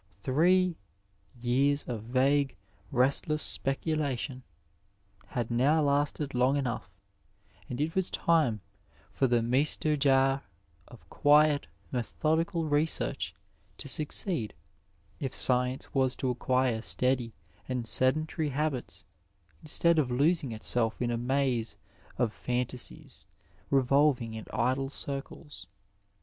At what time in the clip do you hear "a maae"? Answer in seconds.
21.11-21.75